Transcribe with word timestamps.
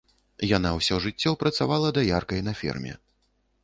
Яна 0.57 0.71
ўсё 0.77 0.95
жыццё 1.05 1.35
працавала 1.45 1.95
даяркай 2.01 2.47
на 2.51 2.59
ферме. 2.65 2.93